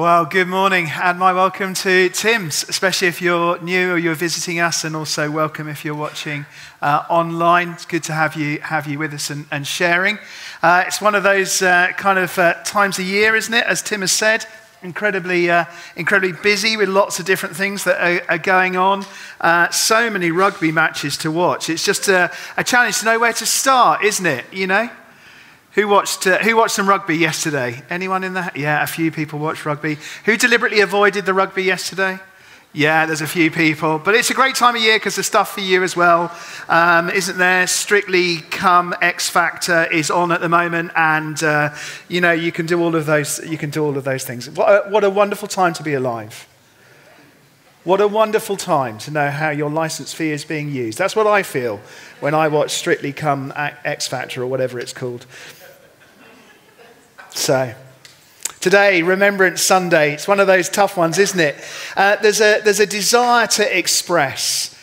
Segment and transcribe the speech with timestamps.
[0.00, 4.58] Well, good morning and my welcome to Tim's, especially if you're new or you're visiting
[4.58, 6.46] us, and also welcome if you're watching
[6.80, 7.72] uh, online.
[7.72, 10.18] It's good to have you, have you with us and, and sharing.
[10.62, 13.66] Uh, it's one of those uh, kind of uh, times a year, isn't it?
[13.66, 14.46] As Tim has said,
[14.82, 19.04] incredibly, uh, incredibly busy with lots of different things that are, are going on.
[19.38, 21.68] Uh, so many rugby matches to watch.
[21.68, 24.46] It's just a, a challenge to know where to start, isn't it?
[24.50, 24.88] You know?
[25.74, 27.82] Who watched, uh, who watched some rugby yesterday?
[27.90, 28.56] Anyone in that?
[28.56, 29.98] Yeah, a few people watched rugby.
[30.24, 32.18] Who deliberately avoided the rugby yesterday?
[32.72, 33.98] Yeah, there's a few people.
[33.98, 36.32] But it's a great time of year because the stuff for you as well,
[36.68, 37.66] um, isn't there?
[37.68, 41.74] Strictly Come X Factor is on at the moment, and uh,
[42.08, 43.40] you know you can do all of those.
[43.44, 44.48] You can do all of those things.
[44.50, 46.46] What a, what a wonderful time to be alive.
[47.82, 50.98] What a wonderful time to know how your license fee is being used.
[50.98, 51.80] That's what I feel
[52.20, 55.26] when I watch Strictly Come X Factor or whatever it's called.
[57.32, 57.74] So,
[58.58, 61.56] today, Remembrance Sunday, it's one of those tough ones, isn't it?
[61.96, 64.76] Uh, there's, a, there's a desire to express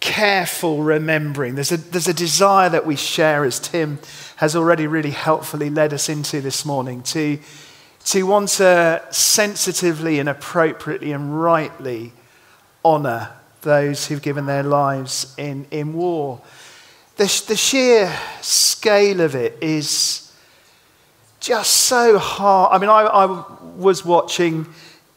[0.00, 1.56] careful remembering.
[1.56, 3.98] There's a, there's a desire that we share, as Tim
[4.36, 7.38] has already really helpfully led us into this morning, to,
[8.06, 12.12] to want to sensitively and appropriately and rightly
[12.84, 13.30] honour
[13.62, 16.40] those who've given their lives in, in war.
[17.16, 20.29] The, the sheer scale of it is
[21.40, 22.72] just so hard.
[22.72, 23.44] I mean, I, I
[23.76, 24.66] was watching,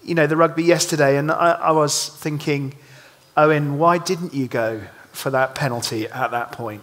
[0.04, 2.74] you know, the rugby yesterday, and I, I was thinking,
[3.36, 6.82] Owen, why didn't you go for that penalty at that point?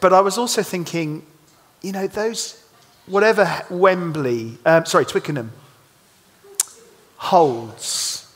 [0.00, 1.26] But I was also thinking,
[1.82, 2.62] you know, those,
[3.06, 5.50] whatever Wembley, um, sorry, Twickenham
[7.16, 8.32] holds.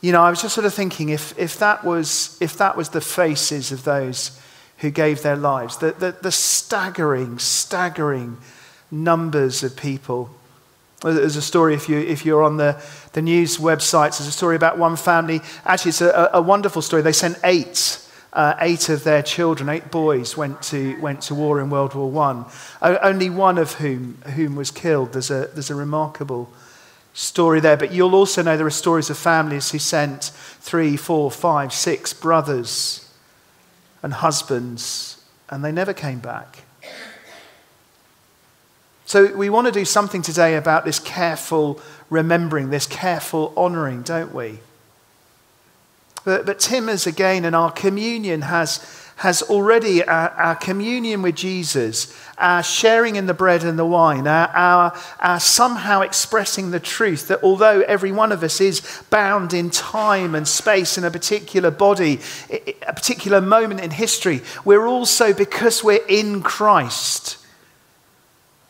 [0.00, 2.88] You know, I was just sort of thinking if, if, that was, if that was
[2.88, 4.40] the faces of those
[4.78, 5.78] who gave their lives.
[5.78, 8.38] The, the, the staggering, staggering
[8.90, 10.30] numbers of people.
[11.02, 14.56] There's a story, if, you, if you're on the, the news websites, there's a story
[14.56, 15.40] about one family.
[15.64, 17.02] Actually, it's a, a wonderful story.
[17.02, 18.02] They sent eight.
[18.32, 22.44] Uh, eight of their children, eight boys, went to, went to war in World War
[22.82, 22.98] I.
[22.98, 25.14] only one of whom, whom was killed.
[25.14, 26.52] There's a, there's a remarkable
[27.14, 27.78] story there.
[27.78, 30.24] But you'll also know there are stories of families who sent
[30.60, 33.05] three, four, five, six brothers
[34.02, 36.64] and husbands, and they never came back.
[39.04, 41.80] So, we want to do something today about this careful
[42.10, 44.58] remembering, this careful honoring, don't we?
[46.24, 48.78] But, but Tim has again, and our communion has
[49.16, 54.26] has already our, our, communion with Jesus, our sharing in the bread and the wine,
[54.26, 59.54] our, our, our, somehow expressing the truth that although every one of us is bound
[59.54, 65.32] in time and space in a particular body, a particular moment in history, we're also,
[65.32, 67.38] because we're in Christ,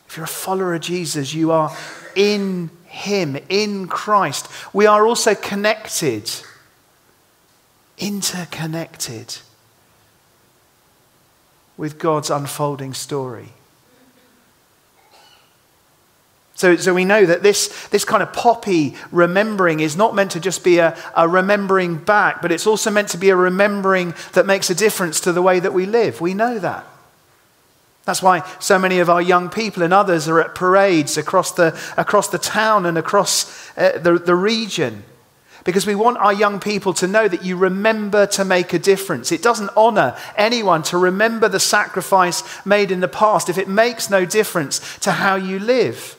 [0.07, 1.75] if you're a follower of Jesus, you are
[2.15, 4.47] in Him, in Christ.
[4.71, 6.31] We are also connected,
[7.97, 9.39] interconnected
[11.77, 13.49] with God's unfolding story.
[16.55, 20.39] So, so we know that this, this kind of poppy remembering is not meant to
[20.39, 24.47] just be a, a remembering back, but it's also meant to be a remembering that
[24.47, 26.19] makes a difference to the way that we live.
[26.19, 26.83] We know that.
[28.05, 31.79] That's why so many of our young people and others are at parades across the,
[31.95, 35.03] across the town and across uh, the, the region
[35.67, 39.33] because we want our young people to know that you remember to make a difference.
[39.33, 44.09] It doesn't honor anyone to remember the sacrifice made in the past if it makes
[44.09, 46.17] no difference to how you live.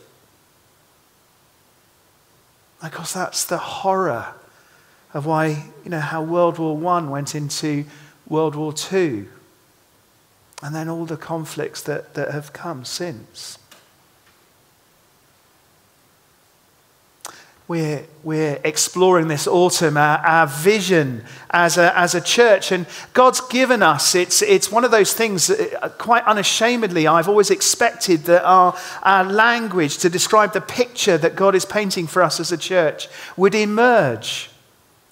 [2.83, 4.35] Because that's the horror
[5.15, 7.87] of why, you know, how World War I went into
[8.29, 9.29] World War II.
[10.63, 13.59] And then all the conflicts that, that have come since.
[17.69, 22.73] We're, we're exploring this autumn, our, our vision as a, as a church.
[22.73, 27.51] And God's given us, it's, it's one of those things, uh, quite unashamedly, I've always
[27.51, 32.41] expected that our, our language to describe the picture that God is painting for us
[32.41, 34.51] as a church would emerge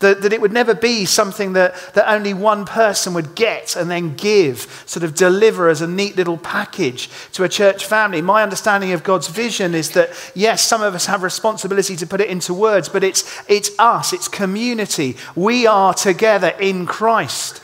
[0.01, 3.91] that, that it would never be something that, that only one person would get and
[3.91, 8.21] then give, sort of deliver as a neat little package to a church family.
[8.21, 12.21] My understanding of God's vision is that, yes, some of us have responsibility to put
[12.21, 15.17] it into words, but it's, it's us, it's community.
[15.35, 17.63] We are together in Christ.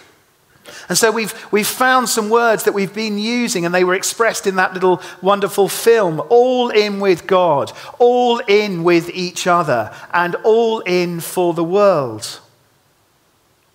[0.89, 4.47] And so we've, we've found some words that we've been using, and they were expressed
[4.47, 10.35] in that little wonderful film all in with God, all in with each other, and
[10.45, 12.42] all in for the world.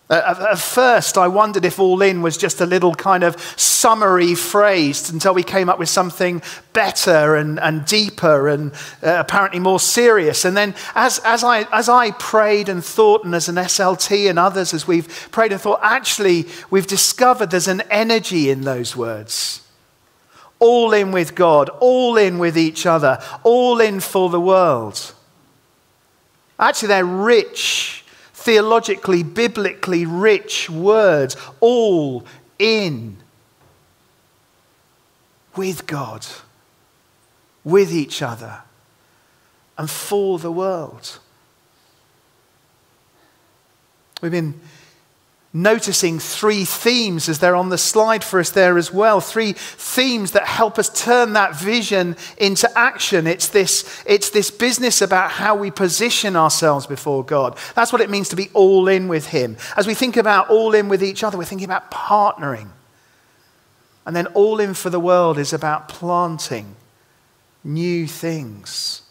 [0.10, 5.10] At first, I wondered if all in was just a little kind of summary phrase
[5.10, 8.72] until we came up with something better and, and deeper and
[9.04, 10.46] uh, apparently more serious.
[10.46, 14.40] And then, as, as, I, as I prayed and thought, and as an SLT and
[14.40, 19.62] others, as we've prayed and thought, actually, we've discovered there's an energy in those words.
[20.60, 25.14] All in with God, all in with each other, all in for the world.
[26.58, 28.06] Actually, they're rich
[28.48, 32.24] theologically, biblically rich words, all
[32.58, 33.18] in
[35.58, 36.26] with God,
[37.66, 38.62] with each other,
[39.78, 41.20] and for the world.
[44.22, 44.62] We've been
[45.64, 49.20] noticing three themes as they're on the slide for us there as well.
[49.20, 53.26] Three themes that help us turn that vision into action.
[53.26, 57.58] It's this, it's this business about how we position ourselves before God.
[57.76, 59.58] That's what it means to be all in with Him.
[59.76, 62.70] As we think about all in with each other, we're thinking about partnering.
[64.06, 66.76] And then all in for the world is about planting
[67.64, 69.02] new things.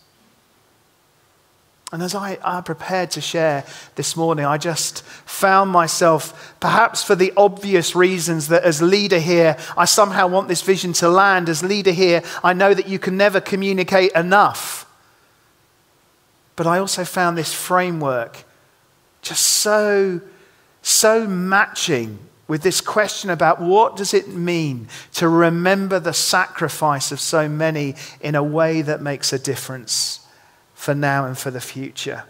[1.92, 7.14] And as I, I, prepared to share this morning, I just found myself, perhaps for
[7.14, 11.48] the obvious reasons that as leader here, I somehow want this vision to land.
[11.48, 14.84] As leader here, I know that you can never communicate enough.
[16.56, 18.42] But I also found this framework
[19.22, 20.20] just so,
[20.82, 22.18] so matching
[22.48, 27.94] with this question about what does it mean to remember the sacrifice of so many
[28.20, 30.25] in a way that makes a difference
[30.86, 32.22] for now and for the future.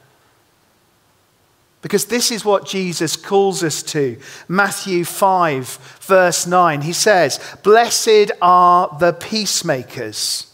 [1.83, 4.19] Because this is what Jesus calls us to.
[4.49, 6.81] Matthew 5, verse 9.
[6.81, 10.47] He says, Blessed are the peacemakers.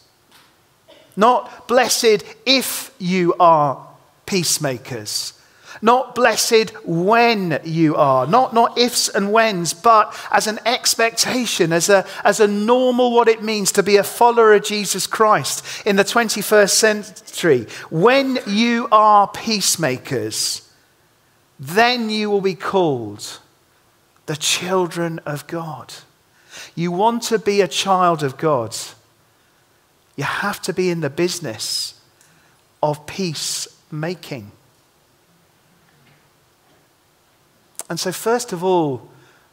[1.14, 3.86] Not blessed if you are
[4.26, 5.34] peacemakers
[5.82, 11.88] not blessed when you are, not, not ifs and whens, but as an expectation, as
[11.88, 15.96] a, as a normal what it means to be a follower of Jesus Christ in
[15.96, 17.66] the 21st century.
[17.90, 20.70] When you are peacemakers,
[21.58, 23.40] then you will be called
[24.26, 25.92] the children of God.
[26.76, 28.76] You want to be a child of God,
[30.14, 32.00] you have to be in the business
[32.82, 34.52] of peacemaking.
[37.92, 39.06] And so, first of all,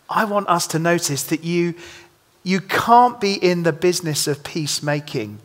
[0.10, 1.76] I want us to notice that you,
[2.42, 5.40] you can't be in the business of peacemaking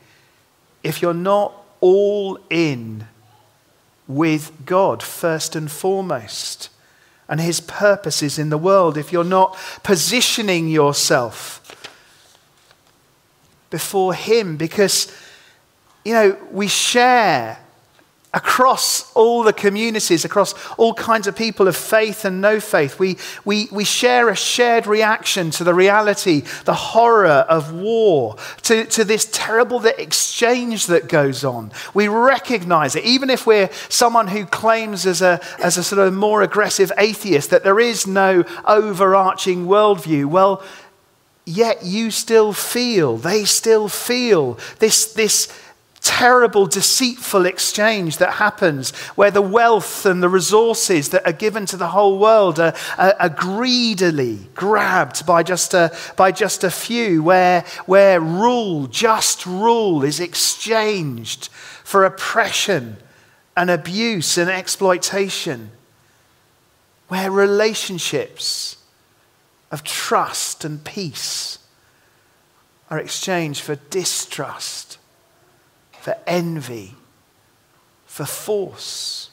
[0.85, 3.09] if you're not all in
[4.07, 6.69] with God, first and foremost,
[7.29, 8.97] and His purposes in the world.
[8.97, 11.91] If you're not positioning yourself
[13.71, 15.13] before Him, because,
[16.05, 17.59] you know, we share
[18.35, 22.99] across all the communities, across all kinds of people of faith and no faith.
[22.99, 28.85] We, we, we share a shared reaction to the reality, the horror of war, to,
[28.87, 31.71] to this terrible exchange that goes on.
[31.95, 36.13] We recognize it, even if we're someone who claims as a, as a sort of
[36.13, 40.27] more aggressive atheist that there is no overarching worldview.
[40.27, 40.61] Well,
[41.47, 45.53] yet you still feel, they still feel this, this
[46.05, 51.79] terrible, deceitful exchange that happens where the wealth and the resources that are given to
[51.79, 57.23] the whole world are, are, are greedily grabbed by just a, by just a few,
[57.23, 61.49] where, where rule, just rule, is exchanged
[61.83, 62.99] for oppression
[63.57, 65.71] and abuse and exploitation,
[67.09, 68.77] where relationships
[69.71, 71.59] of trust and peace
[72.91, 74.94] are exchanged for distrust
[76.05, 76.95] for envy,
[78.05, 79.31] for force.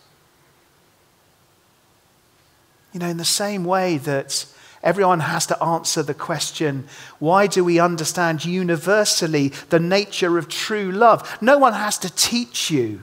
[2.93, 4.45] You know, in the same way that
[4.81, 6.87] everyone has to answer the question,
[7.19, 11.39] why do we understand universally the nature of true love?
[11.41, 13.01] No one has to teach you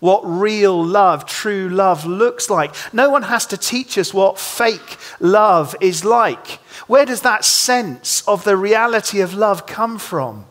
[0.00, 2.74] what real love, true love looks like.
[2.92, 6.46] No one has to teach us what fake love is like.
[6.86, 10.44] Where does that sense of the reality of love come from?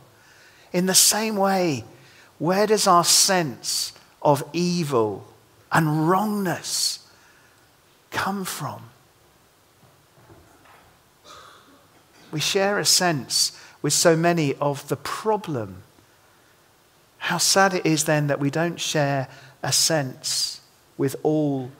[0.73, 1.83] In the same way,
[2.39, 3.91] where does our sense
[4.21, 5.27] of evil
[5.71, 7.05] and wrongness
[8.11, 8.89] come from?
[12.31, 15.83] We share a sense with so many of the problem.
[17.17, 19.27] How sad it is then that we don't share
[19.61, 20.61] a sense
[20.97, 21.71] with all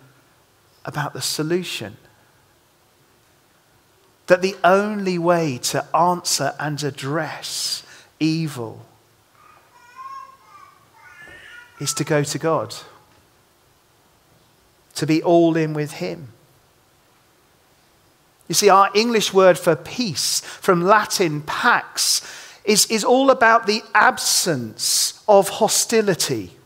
[0.83, 1.95] about the solution.
[4.27, 7.83] That the only way to answer and address
[8.19, 8.85] evil
[11.79, 12.75] is to go to God,
[14.95, 16.29] to be all in with Him.
[18.47, 22.21] You see, our English word for peace, from Latin pax,
[22.65, 26.58] is, is all about the absence of hostility.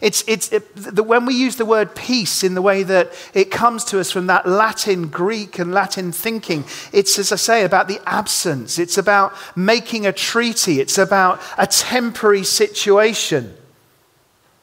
[0.00, 3.50] It's, it's it, the, when we use the word peace in the way that it
[3.50, 7.88] comes to us from that Latin, Greek, and Latin thinking, it's, as I say, about
[7.88, 8.78] the absence.
[8.78, 10.80] It's about making a treaty.
[10.80, 13.54] It's about a temporary situation,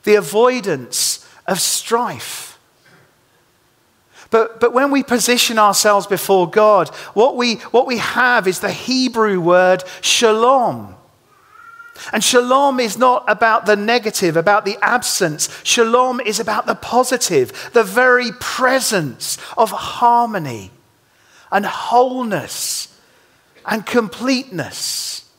[0.03, 2.57] the avoidance of strife.
[4.31, 8.71] But, but when we position ourselves before God, what we, what we have is the
[8.71, 10.95] Hebrew word shalom.
[12.13, 15.49] And shalom is not about the negative, about the absence.
[15.63, 20.71] Shalom is about the positive, the very presence of harmony
[21.51, 22.99] and wholeness
[23.65, 25.29] and completeness.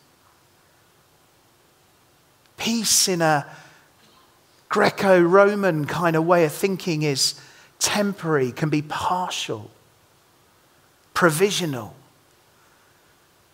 [2.57, 3.47] Peace in a
[4.69, 7.41] Greco Roman kind of way of thinking is
[7.79, 9.71] temporary, can be partial,
[11.15, 11.95] provisional,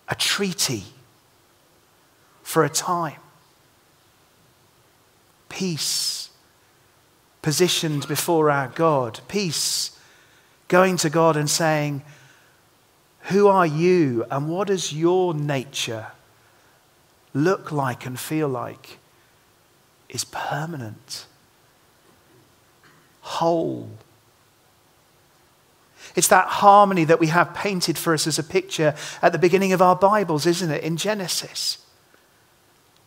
[0.09, 0.85] a treaty
[2.47, 3.21] for a time.
[5.49, 6.31] Peace
[7.43, 9.19] positioned before our God.
[9.27, 9.99] Peace
[10.69, 12.03] going to God and saying,
[13.23, 16.07] Who are you and what does your nature
[17.35, 18.99] look like and feel like?
[20.09, 21.27] Is permanent,
[23.23, 23.91] whole,
[26.15, 29.73] it's that harmony that we have painted for us as a picture at the beginning
[29.73, 30.85] of our Bibles, isn't it?
[30.85, 31.79] In Genesis.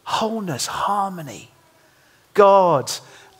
[0.09, 1.51] Wholeness, harmony.
[2.33, 2.91] God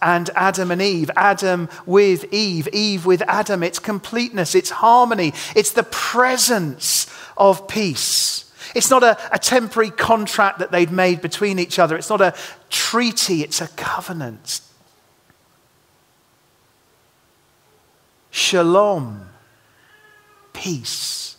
[0.03, 3.63] and Adam and Eve, Adam with Eve, Eve with Adam.
[3.63, 8.53] It's completeness, it's harmony, it's the presence of peace.
[8.75, 12.35] It's not a, a, temporary contract that they'd made between each other, it's not a
[12.69, 14.61] treaty, it's a covenant.
[18.29, 19.25] Shalom
[20.53, 21.35] peace,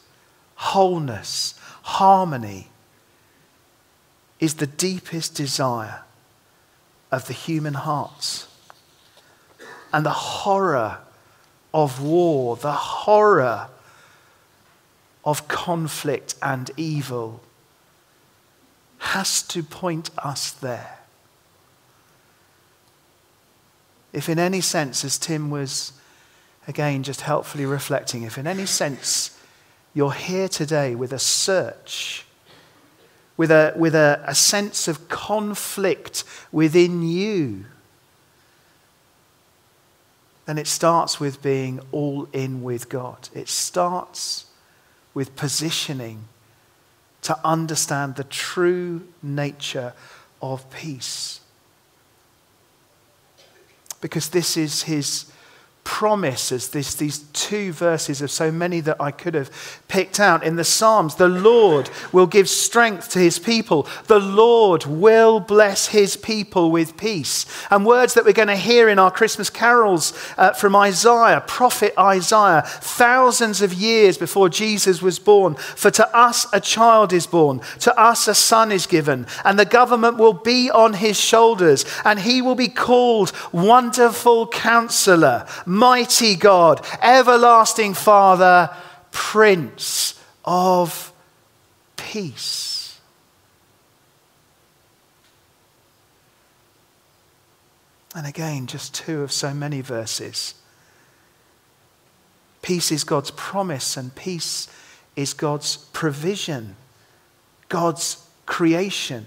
[0.56, 2.70] wholeness, harmony
[4.40, 6.02] is the deepest desire
[7.12, 8.48] of the human hearts.
[9.92, 10.98] And the horror
[11.72, 13.68] of war, the horror
[15.24, 17.42] of conflict and evil
[18.98, 20.98] has to point us there.
[24.12, 25.92] If, in any sense, as Tim was
[26.66, 29.36] again, just helpfully reflecting if in any sense
[29.92, 32.24] you're here today with a search,
[33.40, 37.64] with a, with a, a sense of conflict within you,
[40.44, 43.30] then it starts with being all in with God.
[43.34, 44.44] It starts
[45.14, 46.24] with positioning
[47.22, 49.94] to understand the true nature
[50.42, 51.40] of peace.
[54.02, 55.32] Because this is his
[55.90, 59.50] promise as this, these two verses of so many that I could have
[59.88, 61.16] picked out in the Psalms.
[61.16, 63.88] The Lord will give strength to his people.
[64.06, 67.44] The Lord will bless his people with peace.
[67.70, 71.92] And words that we're going to hear in our Christmas carols uh, from Isaiah, prophet
[71.98, 75.56] Isaiah, thousands of years before Jesus was born.
[75.56, 79.64] For to us a child is born, to us a son is given, and the
[79.64, 85.46] government will be on his shoulders, and he will be called Wonderful Counselor
[85.80, 88.70] mighty God, everlasting Father,
[89.10, 91.12] Prince of
[91.96, 93.00] Peace.
[98.14, 100.54] And again, just two of so many verses.
[102.60, 104.68] Peace is God's promise, and peace
[105.16, 106.76] is God's provision,
[107.70, 109.26] God's creation.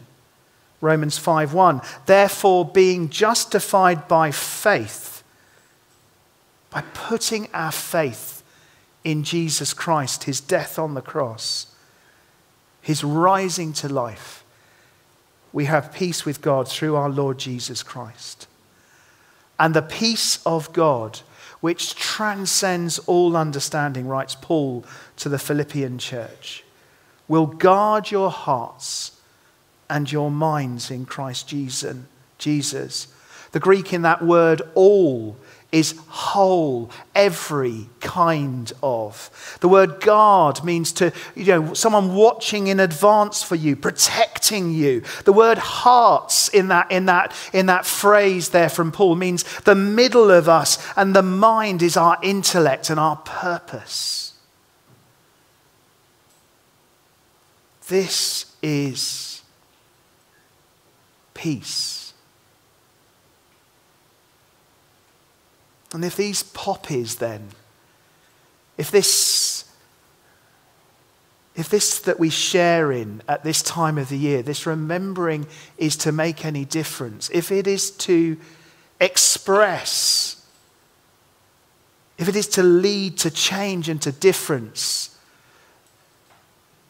[0.82, 5.13] Romans 5:1 Therefore being justified by faith
[6.74, 8.44] by putting our faith
[9.04, 11.68] in Jesus Christ, his death on the cross,
[12.82, 14.44] his rising to life,
[15.52, 18.48] we have peace with God through our Lord Jesus Christ.
[19.60, 21.20] And the peace of God,
[21.62, 24.84] which transcends all understanding, writes Paul
[25.18, 26.64] to the Philippian church,
[27.28, 29.20] will guard your hearts
[29.90, 31.48] and your minds in Christ
[32.40, 33.08] Jesus.
[33.52, 35.38] The Greek in that word, all,
[35.74, 39.58] is whole, every kind of.
[39.60, 45.02] The word guard means to, you know, someone watching in advance for you, protecting you.
[45.26, 49.74] The word hearts in that, in that, in that phrase there from Paul means the
[49.74, 54.36] middle of us, and the mind is our intellect and our purpose.
[57.88, 59.42] This is
[61.34, 62.03] peace.
[65.94, 67.50] And if these poppies then,
[68.78, 69.66] if this
[71.56, 75.46] if this that we share in at this time of the year, this remembering
[75.78, 78.38] is to make any difference, if it is to
[79.00, 80.44] express,
[82.18, 85.16] if it is to lead to change and to difference,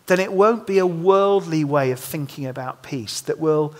[0.05, 3.75] then it won't be a worldly way of thinking about peace that will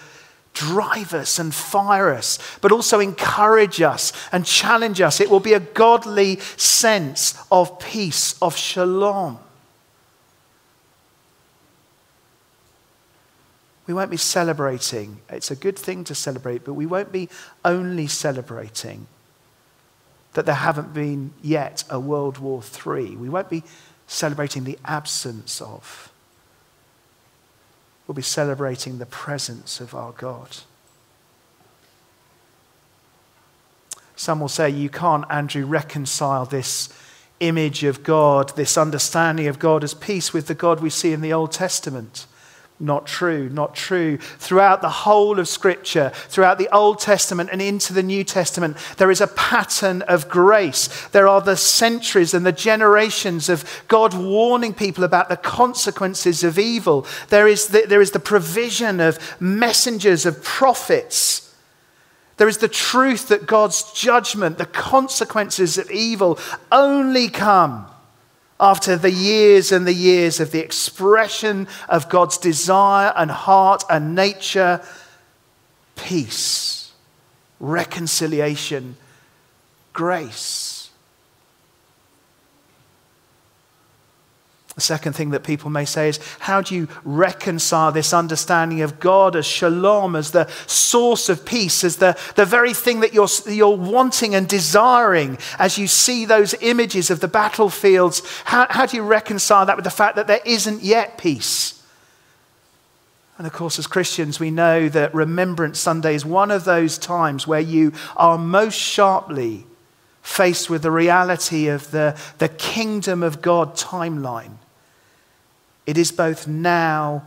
[0.54, 5.20] drive us and fire us, but also encourage us and challenge us.
[5.20, 9.40] It will be a godly sense of peace, of shalom.
[13.86, 15.20] We won't be celebrating.
[15.30, 17.30] It's a good thing to celebrate, but we won't be
[17.66, 19.08] only celebrating
[20.34, 23.18] that there haven't been yet a World War III.
[23.18, 23.64] We won't be
[24.08, 26.13] celebrating the absence of.
[28.14, 30.58] We'll be celebrating the presence of our God.
[34.16, 36.90] Some will say, You can't, Andrew, reconcile this
[37.40, 41.22] image of God, this understanding of God as peace with the God we see in
[41.22, 42.28] the Old Testament.
[42.80, 44.18] Not true, not true.
[44.18, 49.12] Throughout the whole of Scripture, throughout the Old Testament and into the New Testament, there
[49.12, 51.08] is a pattern of grace.
[51.10, 56.58] There are the centuries and the generations of God warning people about the consequences of
[56.58, 57.06] evil.
[57.30, 61.56] There is the, there is the provision of messengers, of prophets.
[62.38, 66.40] There is the truth that God's judgment, the consequences of evil,
[66.72, 67.86] only come
[68.64, 74.16] after the years and the years of the expression of God's desire and heart and
[74.16, 74.82] nature,
[75.98, 76.94] peace,
[77.60, 78.96] reconciliation,
[79.92, 80.73] grace.
[84.76, 89.00] The second thing that people may say is how do you reconcile this understanding of
[89.00, 93.28] God as shalom, as the source of peace, as the, the very thing that you're,
[93.48, 98.24] you're wanting and desiring as you see those images of the battlefields?
[98.46, 101.80] How, how do you reconcile that with the fact that there isn't yet peace?
[103.38, 107.46] And of course, as Christians, we know that Remembrance Sunday is one of those times
[107.46, 109.68] where you are most sharply
[110.24, 114.54] faced with the reality of the, the kingdom of God timeline.
[115.86, 117.24] It is both now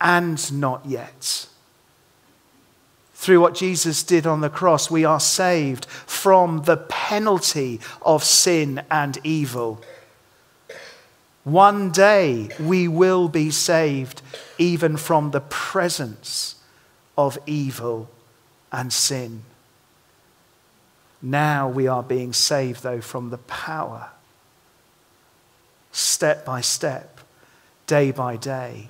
[0.00, 1.46] and not yet.
[3.14, 8.82] Through what Jesus did on the cross, we are saved from the penalty of sin
[8.90, 9.80] and evil.
[11.44, 14.22] One day we will be saved
[14.58, 16.56] even from the presence
[17.16, 18.08] of evil
[18.72, 19.42] and sin.
[21.20, 24.10] Now we are being saved, though, from the power,
[25.92, 27.11] step by step,
[27.86, 28.88] day by day,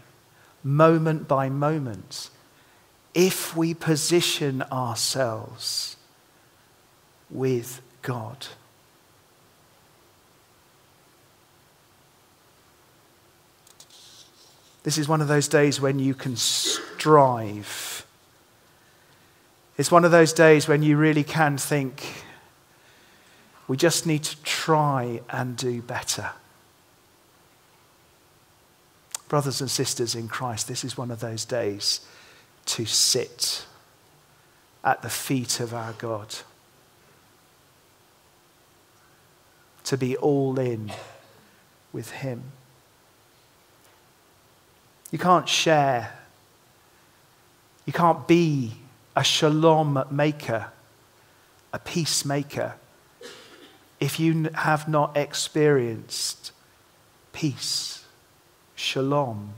[0.63, 2.31] moment by moment,
[3.15, 5.97] if we position ourselves
[7.31, 8.47] with God.
[14.83, 18.05] This is one of those days when you can strive.
[19.79, 22.25] It's one of those days when you really can think,
[23.69, 26.31] we just need to try and do better.
[29.33, 32.01] Brothers and sisters in Christ, this is one of those days
[32.67, 33.65] to sit
[34.85, 36.35] at the feet of our God,
[39.85, 40.93] to be all in
[41.95, 42.43] with Him.
[45.11, 46.13] You can't share,
[47.87, 48.75] you can't be
[49.17, 50.67] a shalom maker,
[51.73, 52.75] a peacemaker,
[53.99, 56.53] if you have not experienced
[57.33, 57.92] peace
[58.83, 59.55] shalom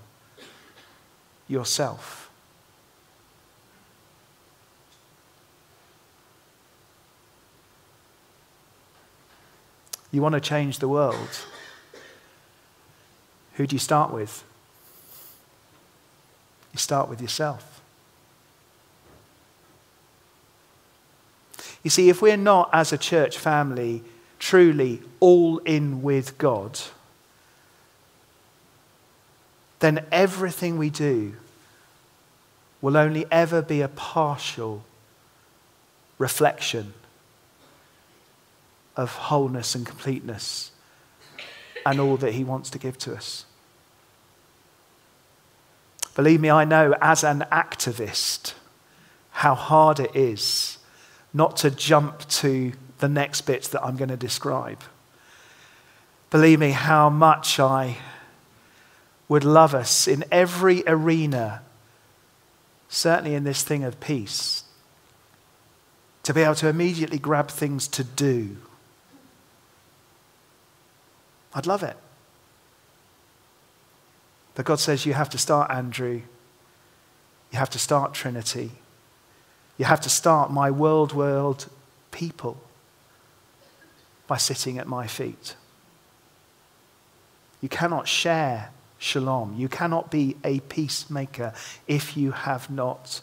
[1.49, 2.31] yourself.
[10.13, 11.47] You want to change the world.
[13.55, 14.45] Who do you start with?
[16.73, 17.81] You start with yourself.
[21.83, 24.03] You see, if we're not, as a church family,
[24.39, 26.79] truly all in with God,
[29.85, 31.35] then everything we do
[32.81, 34.83] will only ever be a partial
[36.17, 36.95] reflection
[38.97, 40.71] of wholeness and completeness
[41.85, 43.45] and all that He wants to give to us.
[46.15, 48.55] Believe me, I know as an activist
[49.33, 50.79] how hard it is
[51.35, 54.83] not to jump to the next bits that I'm going to describe.
[56.31, 57.99] Believe me, how much I
[59.29, 61.63] would love us in every arena,
[62.89, 64.65] certainly in this thing of peace,
[66.23, 68.57] to be able to immediately grab things to do.
[71.55, 71.97] I'd love it.
[74.55, 76.23] But God says you have to start, Andrew.
[77.51, 78.73] You have to start Trinity.
[79.79, 81.69] You have to start my world world
[82.11, 82.61] people
[84.27, 85.57] by sitting at my feet.
[87.61, 88.71] You cannot share
[89.05, 89.55] shalom.
[89.57, 91.53] You cannot be a peacemaker
[91.87, 93.21] if you have not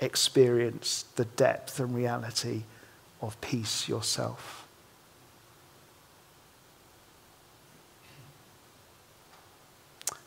[0.00, 2.64] experienced the depth and reality
[3.22, 4.66] of peace yourself.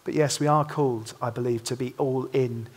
[0.06, 2.68] But yes, we are called, I believe, to be all in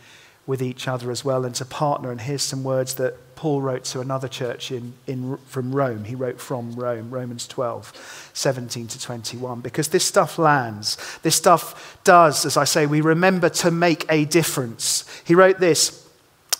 [0.47, 2.11] with each other as well and to partner.
[2.11, 6.03] And here's some words that Paul wrote to another church in, in, from Rome.
[6.03, 9.61] He wrote from Rome, Romans 12, 17 to 21.
[9.61, 10.97] Because this stuff lands.
[11.21, 15.05] This stuff does, as I say, we remember to make a difference.
[15.25, 16.07] He wrote this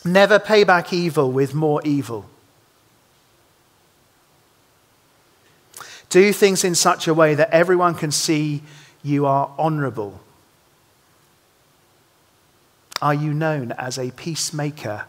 [0.04, 2.26] Never pay back evil with more evil.
[6.10, 8.64] Do things in such a way that everyone can see
[9.04, 10.20] you are honorable
[13.02, 15.06] are you known as a peacemaker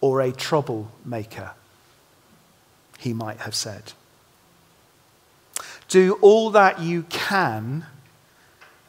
[0.00, 1.52] or a troublemaker?
[2.98, 3.92] He might have said.
[5.88, 7.86] Do all that you can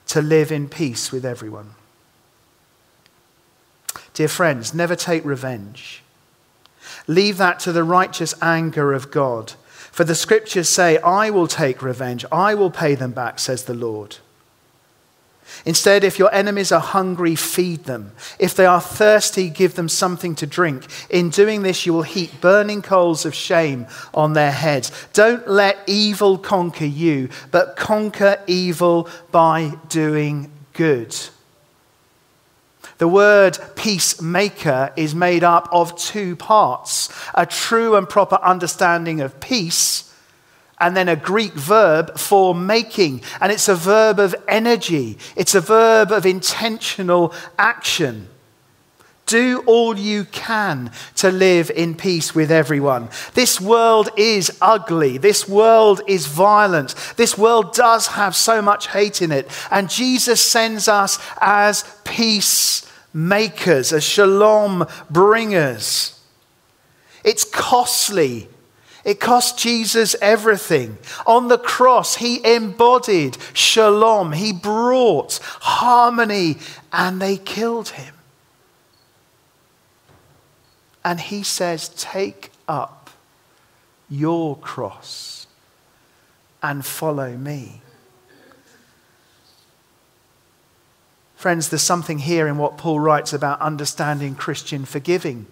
[0.07, 1.71] to live in peace with everyone.
[4.13, 6.01] Dear friends, never take revenge.
[7.05, 9.53] Leave that to the righteous anger of God.
[9.91, 13.73] For the scriptures say, I will take revenge, I will pay them back, says the
[13.73, 14.17] Lord.
[15.67, 18.13] Instead, if your enemies are hungry, feed them.
[18.39, 20.85] If they are thirsty, give them something to drink.
[21.09, 24.93] In doing this, you will heap burning coals of shame on their heads.
[25.11, 31.13] Don't let evil conquer you, but conquer evil by doing good.
[32.97, 39.41] The word peacemaker is made up of two parts a true and proper understanding of
[39.41, 40.06] peace
[40.79, 43.21] and then a Greek verb for making.
[43.41, 48.29] And it's a verb of energy, it's a verb of intentional action.
[49.27, 53.09] Do all you can to live in peace with everyone.
[53.33, 55.17] This world is ugly.
[55.17, 56.95] This world is violent.
[57.17, 59.51] This world does have so much hate in it.
[59.69, 66.17] And Jesus sends us as peacemakers, as shalom bringers.
[67.25, 68.47] It's costly
[69.07, 70.97] it cost Jesus everything.
[71.25, 76.57] On the cross, he embodied shalom, he brought harmony,
[76.91, 78.13] and they killed him.
[81.05, 83.09] And he says, Take up
[84.09, 85.47] your cross
[86.61, 87.81] and follow me.
[91.37, 95.45] Friends, there's something here in what Paul writes about understanding Christian forgiving.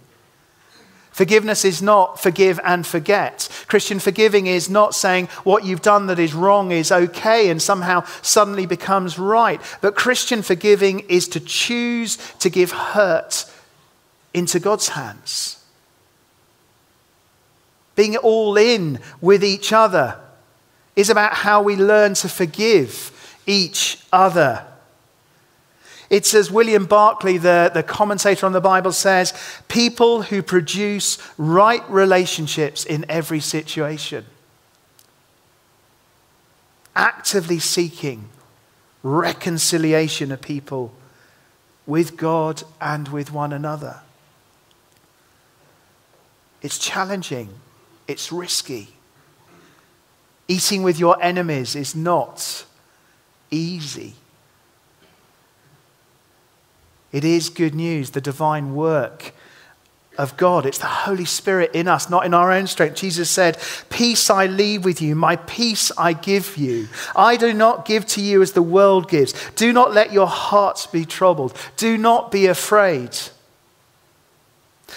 [1.16, 3.48] Forgiveness is not forgive and forget.
[3.70, 8.04] Christian forgiving is not saying what you've done that is wrong is okay and somehow
[8.22, 9.62] suddenly becomes right.
[9.80, 13.50] But Christian forgiving is to choose to give hurt
[14.34, 15.64] into God's hands.
[17.96, 20.20] Being all in with each other
[20.98, 24.66] is about how we learn to forgive each other.
[26.10, 29.34] It's as William Barclay, the, the commentator on the Bible, says
[29.68, 34.26] people who produce right relationships in every situation.
[36.96, 38.30] Actively seeking
[39.04, 40.94] reconciliation of people
[41.86, 44.02] with God and with one another.
[46.62, 47.50] It's challenging,
[48.08, 48.90] it's risky.
[50.48, 52.66] Eating with your enemies is not
[53.50, 54.16] easy.
[57.16, 59.34] It is good news, the divine work
[60.18, 60.66] of God.
[60.66, 62.98] It's the Holy Spirit in us, not in our own strength.
[62.98, 63.58] Jesus said,
[63.90, 66.90] Peace I leave with you, my peace I give you.
[67.16, 69.34] I do not give to you as the world gives.
[69.52, 71.56] Do not let your hearts be troubled.
[71.78, 73.18] Do not be afraid.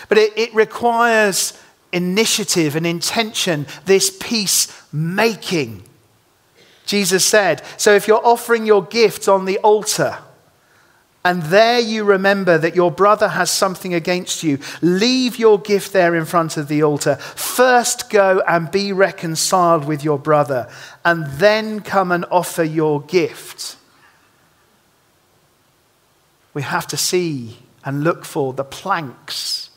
[0.09, 1.57] But it, it requires
[1.93, 5.85] initiative and intention, this peace making.
[6.85, 10.19] Jesus said, So if you're offering your gift on the altar,
[11.29, 16.15] and there you remember that your brother has something against you, leave your gift there
[16.15, 17.17] in front of the altar.
[17.17, 20.71] First go and be reconciled with your brother,
[21.05, 23.77] and then come and offer your gift.
[26.55, 29.69] We have to see and look for the planks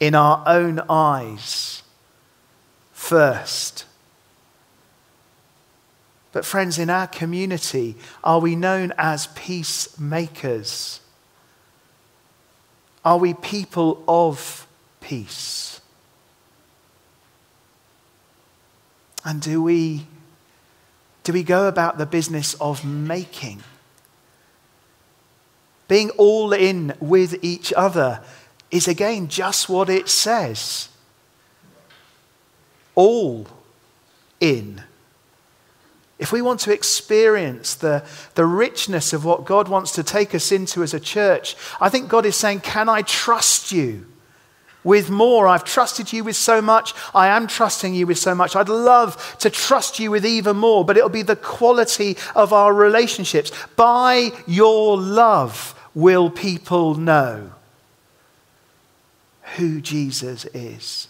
[0.00, 1.84] in our own eyes
[2.92, 3.85] first
[6.36, 11.00] but, friends, in our community, are we known as peacemakers?
[13.06, 14.66] Are we people of
[15.00, 15.80] peace?
[19.24, 20.06] And do we,
[21.24, 23.62] do we go about the business of making
[25.88, 28.20] being all in with each other,
[28.70, 30.90] is again just what it says.
[32.94, 33.46] All
[34.38, 34.82] in.
[36.18, 38.02] If we want to experience the,
[38.34, 42.08] the richness of what God wants to take us into as a church, I think
[42.08, 44.06] God is saying, Can I trust you
[44.82, 45.46] with more?
[45.46, 46.94] I've trusted you with so much.
[47.14, 48.56] I am trusting you with so much.
[48.56, 52.72] I'd love to trust you with even more, but it'll be the quality of our
[52.72, 53.52] relationships.
[53.76, 57.52] By your love will people know
[59.56, 61.08] who Jesus is.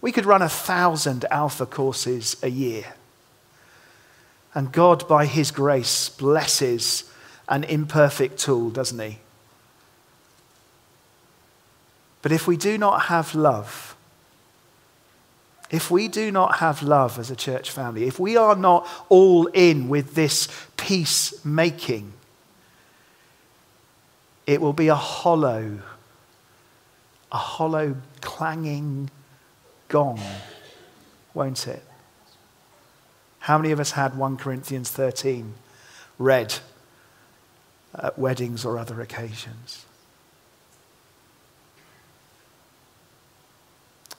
[0.00, 2.94] We could run a thousand alpha courses a year.
[4.56, 7.04] And God, by His grace, blesses
[7.46, 9.18] an imperfect tool, doesn't He?
[12.22, 13.94] But if we do not have love,
[15.70, 19.44] if we do not have love as a church family, if we are not all
[19.48, 22.14] in with this peacemaking,
[24.46, 25.80] it will be a hollow,
[27.30, 29.10] a hollow clanging
[29.88, 30.20] gong,
[31.34, 31.82] won't it?
[33.46, 35.54] How many of us had 1 Corinthians 13
[36.18, 36.56] read
[37.94, 39.86] at weddings or other occasions?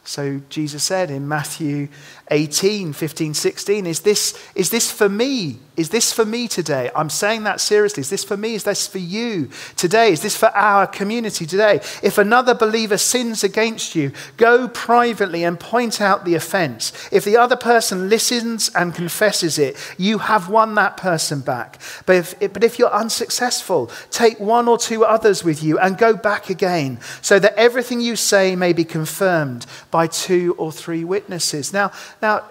[0.08, 1.90] So Jesus said in Matthew
[2.32, 5.60] 18, 15, 16, is this, is this for me?
[5.76, 6.90] Is this for me today?
[6.96, 8.02] I'm saying that seriously.
[8.02, 8.56] Is this for me?
[8.56, 10.12] Is this for you today?
[10.12, 11.82] Is this for our community today?
[12.02, 16.94] If another believer sins against you, go privately and point out the offense.
[17.12, 21.80] If the other person listens and confesses it, you have won that person back.
[22.08, 26.16] But if, but if you're unsuccessful, take one or two others with you and go
[26.16, 29.68] back again so that everything you say may be confirmed
[29.98, 31.74] by two or three witnesses.
[31.74, 32.44] Now, now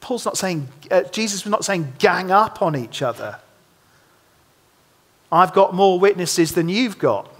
[0.00, 3.38] Paul's not saying, uh, Jesus was not saying gang up on each other.
[5.30, 7.30] I've got more witnesses than you've got.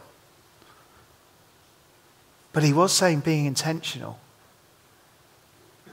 [2.52, 4.18] But he was saying being intentional.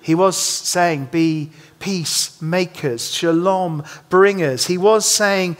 [0.01, 4.67] He was saying be peacemakers, shalom bringers.
[4.67, 5.55] He was saying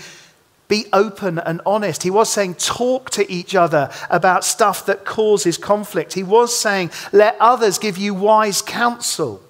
[0.70, 2.04] be open and honest.
[2.04, 6.14] He was saying talk to each other about stuff that causes conflict.
[6.14, 9.42] He was saying let others give you wise counsel.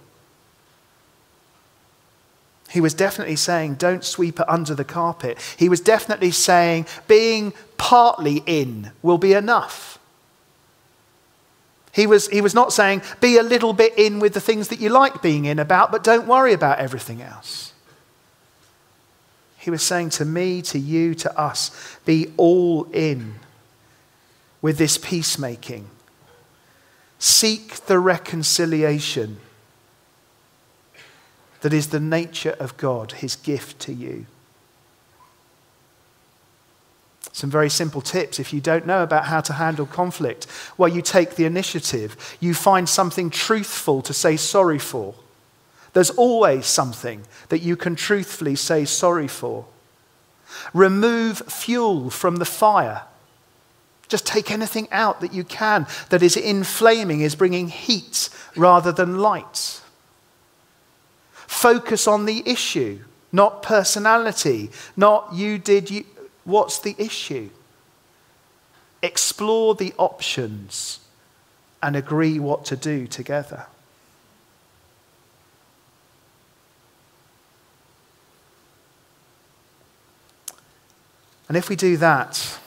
[2.69, 5.39] He was definitely saying, don't sweep it under the carpet.
[5.57, 9.99] He was definitely saying, being partly in will be enough.
[11.91, 14.79] He was, he was not saying, be a little bit in with the things that
[14.79, 17.68] you like being in about, but don't worry about everything else.
[19.69, 21.69] He was saying to me, to you, to us,
[22.03, 23.35] be all in
[24.63, 25.87] with this peacemaking.
[27.19, 29.37] Seek the reconciliation
[31.61, 34.25] that is the nature of God, his gift to you.
[37.31, 38.39] Some very simple tips.
[38.39, 40.47] If you don't know about how to handle conflict,
[40.79, 42.17] well, you take the initiative.
[42.39, 45.13] You find something truthful to say sorry for.
[45.93, 49.65] There's always something that you can truthfully say sorry for.
[50.73, 53.03] Remove fuel from the fire.
[54.07, 59.19] Just take anything out that you can that is inflaming, is bringing heat rather than
[59.19, 59.81] light.
[61.33, 62.99] Focus on the issue,
[63.31, 66.05] not personality, not you did you.
[66.43, 67.49] What's the issue?
[69.03, 70.99] Explore the options
[71.81, 73.67] and agree what to do together.
[81.49, 82.59] And if we do that,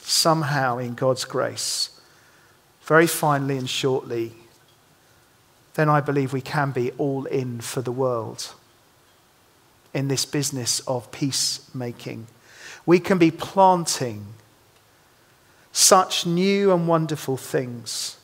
[0.00, 1.90] somehow in God's grace,
[2.82, 4.32] very finely and shortly,
[5.74, 8.54] then I believe we can be all in for the world
[9.92, 12.28] in this business of peacemaking.
[12.86, 14.26] We can be planting
[15.72, 18.17] such new and wonderful things.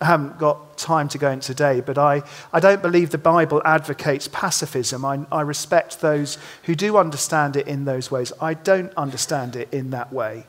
[0.00, 3.62] I haven't got time to go into today, but I, I don't believe the Bible
[3.64, 5.04] advocates pacifism.
[5.04, 8.32] I, I respect those who do understand it in those ways.
[8.40, 10.46] I don't understand it in that way.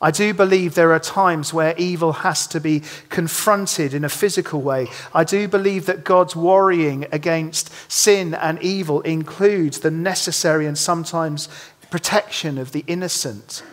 [0.00, 4.60] I do believe there are times where evil has to be confronted in a physical
[4.60, 4.86] way.
[5.12, 11.48] I do believe that God's worrying against sin and evil includes the necessary and sometimes
[11.90, 13.64] protection of the innocent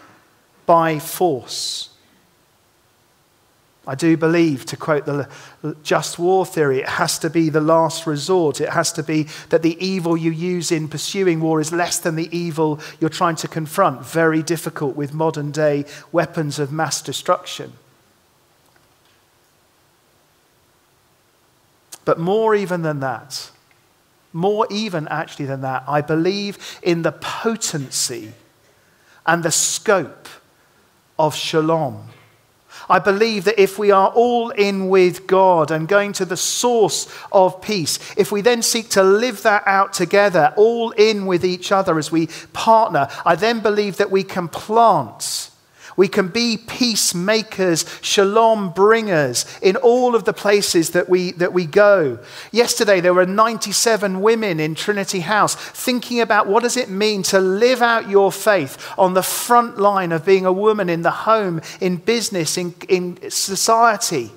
[0.66, 1.95] by force.
[3.88, 5.30] I do believe, to quote the
[5.84, 8.60] just war theory, it has to be the last resort.
[8.60, 12.16] It has to be that the evil you use in pursuing war is less than
[12.16, 14.04] the evil you're trying to confront.
[14.04, 17.74] Very difficult with modern day weapons of mass destruction.
[22.06, 23.52] But more even than that,
[24.34, 28.34] more even actually than that, I believe in the potency
[29.26, 30.28] and the scope
[31.18, 32.10] of shalom.
[32.90, 37.08] I believe that if we are all in with God and going to the source
[37.32, 41.72] of peace, if we then seek to live that out together, all in with each
[41.72, 45.50] other as we partner, I then believe that we can plant
[45.96, 51.66] we can be peacemakers, shalom bringers in all of the places that we, that we
[51.66, 52.20] go.
[52.52, 57.40] Yesterday, there were 97 women in Trinity House thinking about what does it mean to
[57.40, 61.62] live out your faith on the front line of being a woman in the home,
[61.80, 64.32] in business, in, in society.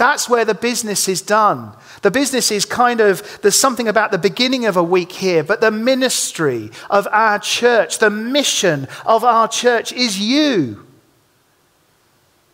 [0.00, 1.72] That's where the business is done.
[2.00, 5.60] The business is kind of, there's something about the beginning of a week here, but
[5.60, 10.86] the ministry of our church, the mission of our church is you.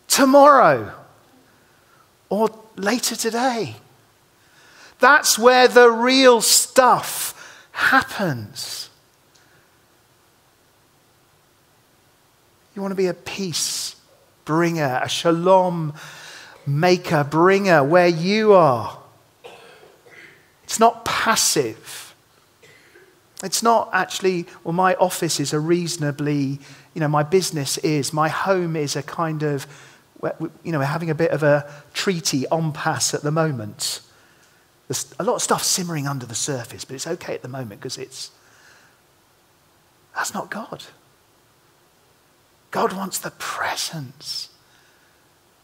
[0.09, 0.91] Tomorrow
[2.27, 3.77] or later today.
[4.99, 8.89] That's where the real stuff happens.
[12.75, 13.95] You want to be a peace
[14.43, 15.93] bringer, a shalom
[16.67, 18.99] maker, bringer, where you are.
[20.63, 22.13] It's not passive.
[23.43, 26.59] It's not actually, well, my office is a reasonably,
[26.93, 29.65] you know, my business is, my home is a kind of,
[30.63, 34.01] you know, we're having a bit of a treaty on pass at the moment.
[34.87, 37.79] There's a lot of stuff simmering under the surface, but it's okay at the moment
[37.79, 38.31] because it's,
[40.15, 40.83] that's not God.
[42.71, 44.49] God wants the presence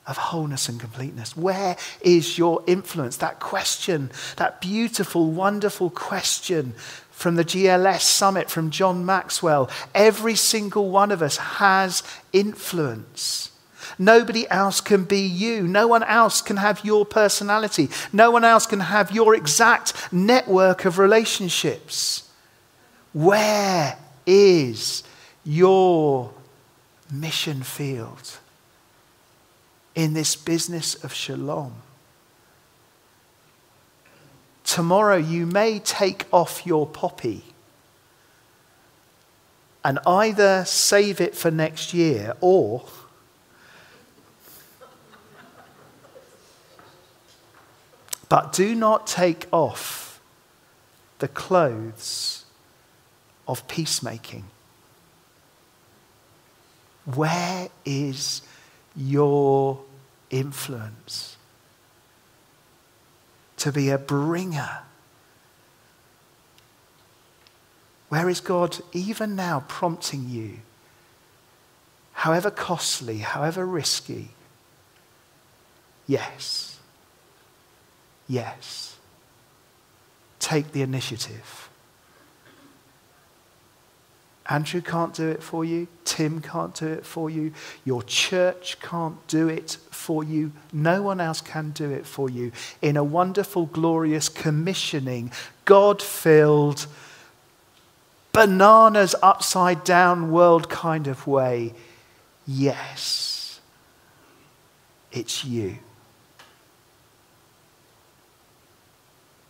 [0.05, 1.35] of wholeness and completeness?
[1.37, 3.17] Where is your influence?
[3.17, 6.73] That question, that beautiful, wonderful question
[7.11, 9.69] from the GLS summit from John Maxwell.
[9.95, 13.51] Every single one of us has influence.
[13.99, 15.67] Nobody else can be you.
[15.67, 17.89] No one else can have your personality.
[18.11, 22.29] No one else can have your exact network of relationships.
[23.13, 25.03] Where is
[25.43, 26.31] your
[27.11, 28.39] mission field?
[29.95, 31.73] In this business of shalom.
[34.63, 37.43] Tomorrow you may take off your poppy
[39.83, 42.85] and either save it for next year or
[48.29, 50.19] but do not take off
[51.19, 52.45] the clothes
[53.47, 54.45] of peacemaking.
[57.05, 58.41] Where is
[58.95, 59.79] your
[60.29, 61.37] influence,
[63.57, 64.79] to be a bringer.
[68.09, 70.59] Where is God even now prompting you,
[72.13, 74.29] however costly, however risky?
[76.05, 76.79] Yes.
[78.27, 78.97] Yes.
[80.39, 81.69] Take the initiative.
[84.49, 85.87] Andrew can't do it for you.
[86.03, 87.53] Tim can't do it for you.
[87.85, 90.51] Your church can't do it for you.
[90.73, 92.51] No one else can do it for you.
[92.81, 95.31] In a wonderful, glorious, commissioning,
[95.63, 96.87] God filled,
[98.33, 101.73] bananas upside down world kind of way.
[102.45, 103.61] Yes,
[105.11, 105.77] it's you.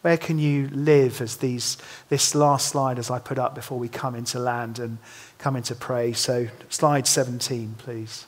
[0.03, 1.77] Where can you live as these,
[2.09, 4.97] this last slide as I put up before we come into land and
[5.37, 6.11] come into pray?
[6.11, 8.25] So, slide 17, please.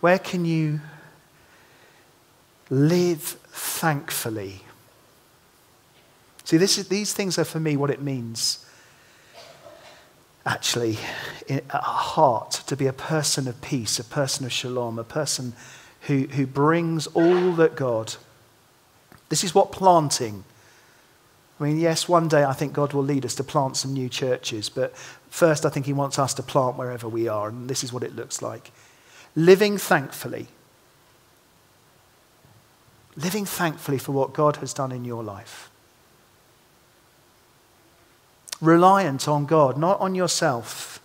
[0.00, 0.80] Where can you
[2.70, 4.62] live thankfully?
[6.44, 8.64] See, is, these things are for me what it means
[10.46, 10.96] actually
[11.50, 15.52] at heart to be a person of peace, a person of shalom, a person
[16.02, 18.14] who, who brings all that God
[19.30, 20.44] this is what planting.
[21.58, 24.08] I mean, yes, one day I think God will lead us to plant some new
[24.08, 24.94] churches, but
[25.30, 28.02] first I think He wants us to plant wherever we are, and this is what
[28.02, 28.70] it looks like.
[29.36, 30.48] Living thankfully.
[33.16, 35.70] Living thankfully for what God has done in your life.
[38.60, 41.00] Reliant on God, not on yourself.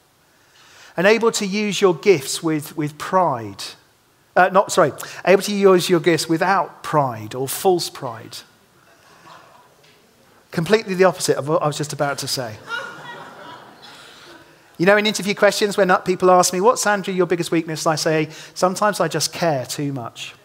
[0.97, 3.63] And able to use your gifts with, with pride
[4.35, 4.91] uh, not, sorry,
[5.25, 8.37] able to use your gifts without pride or false pride.
[10.51, 12.55] Completely the opposite of what I was just about to say.
[14.77, 17.87] You know, in interview questions, when people ask me, What's Andrew your biggest weakness?
[17.87, 20.35] I say, Sometimes I just care too much.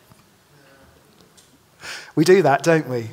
[2.14, 3.10] We do that, don't we?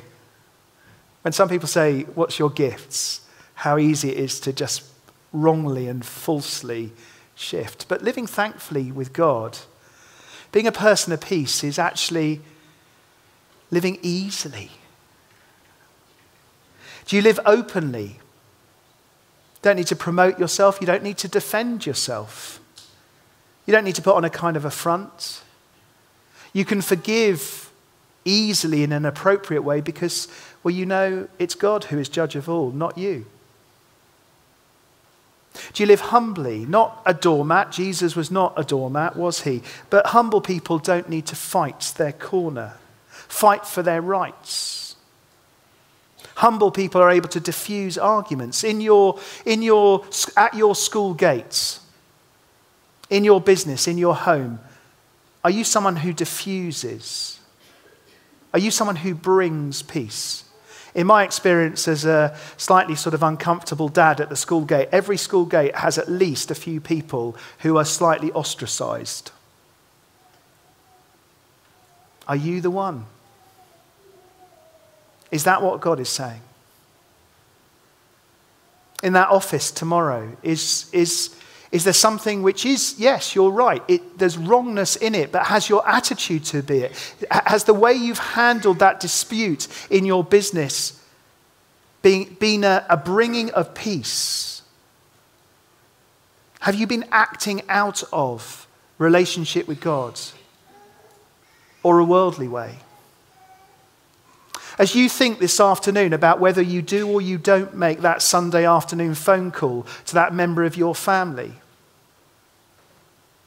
[1.22, 3.22] When some people say, What's your gifts?
[3.54, 4.84] How easy it is to just
[5.32, 6.92] wrongly and falsely
[7.34, 7.88] shift.
[7.88, 9.58] But living thankfully with God
[10.52, 12.40] being a person of peace is actually
[13.70, 14.70] living easily.
[17.06, 18.20] Do you live openly?
[19.62, 20.78] Don't need to promote yourself.
[20.80, 22.60] You don't need to defend yourself.
[23.66, 25.42] You don't need to put on a kind of a front.
[26.52, 27.70] You can forgive
[28.24, 30.28] easily in an appropriate way because,
[30.62, 33.26] well, you know it's God who is judge of all, not you.
[35.72, 36.66] Do you live humbly?
[36.66, 37.72] Not a doormat.
[37.72, 39.62] Jesus was not a doormat, was he?
[39.90, 42.74] But humble people don't need to fight their corner,
[43.08, 44.96] fight for their rights.
[46.36, 50.04] Humble people are able to diffuse arguments in your, in your,
[50.36, 51.80] at your school gates,
[53.10, 54.60] in your business, in your home.
[55.42, 57.40] Are you someone who diffuses?
[58.52, 60.44] Are you someone who brings peace?
[60.98, 65.16] In my experience as a slightly sort of uncomfortable dad at the school gate, every
[65.16, 69.30] school gate has at least a few people who are slightly ostracized.
[72.26, 73.06] Are you the one?
[75.30, 76.40] Is that what God is saying?
[79.00, 81.32] In that office tomorrow, is, is,
[81.70, 85.68] is there something which is, yes, you're right, it, there's wrongness in it, but has
[85.68, 87.14] your attitude to be it?
[87.30, 91.02] Has the way you've handled that dispute in your business
[92.00, 94.62] been, been a, a bringing of peace?
[96.60, 98.66] Have you been acting out of
[98.96, 100.18] relationship with God
[101.82, 102.76] or a worldly way?
[104.78, 108.64] As you think this afternoon about whether you do or you don't make that Sunday
[108.64, 111.54] afternoon phone call to that member of your family,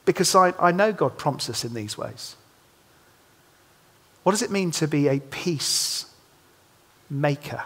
[0.04, 2.36] because I, I know God prompts us in these ways.
[4.24, 6.06] What does it mean to be a peace
[7.10, 7.64] maker?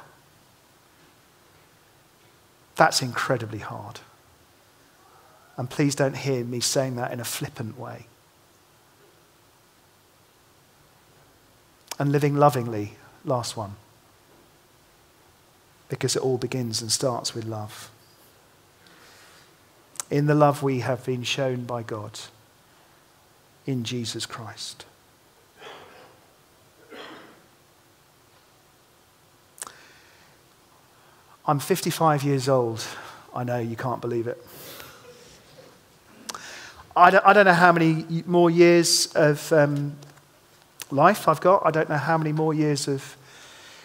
[2.75, 3.99] That's incredibly hard.
[5.57, 8.05] And please don't hear me saying that in a flippant way.
[11.97, 12.93] And living lovingly
[13.25, 13.75] Last one.
[15.89, 17.91] Because it all begins and starts with love.
[20.09, 22.19] In the love we have been shown by God
[23.65, 24.85] in Jesus Christ.
[31.47, 32.83] I'm 55 years old.
[33.33, 34.43] I know you can't believe it.
[36.95, 39.95] I don't, I don't know how many more years of um,
[40.91, 41.65] life I've got.
[41.65, 43.17] I don't know how many more years of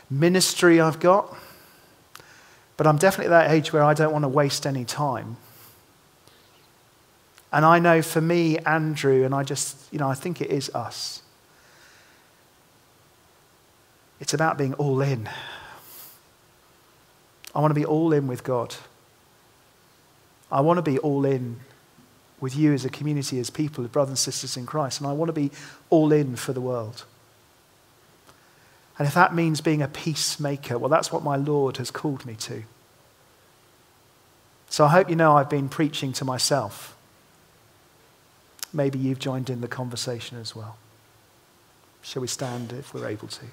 [0.08, 1.34] ministry I've got.
[2.76, 5.36] But I'm definitely at that age where I don't want to waste any time.
[7.52, 10.70] And I know for me, Andrew, and I just, you know, I think it is
[10.74, 11.22] us.
[14.20, 15.28] It's about being all in.
[17.54, 18.76] I want to be all in with God.
[20.52, 21.60] I want to be all in
[22.40, 25.00] with you as a community, as people, as brothers and sisters in Christ.
[25.00, 25.50] And I want to be
[25.90, 27.04] all in for the world.
[28.98, 32.34] And if that means being a peacemaker, well, that's what my Lord has called me
[32.40, 32.64] to.
[34.68, 36.96] So I hope you know I've been preaching to myself.
[38.72, 40.76] Maybe you've joined in the conversation as well.
[42.02, 43.46] Shall we stand if we're able to?